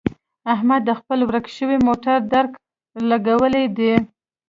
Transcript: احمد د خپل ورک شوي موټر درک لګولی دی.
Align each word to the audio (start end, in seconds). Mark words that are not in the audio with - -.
احمد 0.53 0.81
د 0.85 0.89
خپل 0.99 1.19
ورک 1.27 1.45
شوي 1.57 1.77
موټر 1.87 2.17
درک 2.33 2.51
لګولی 3.09 3.65
دی. 3.77 3.93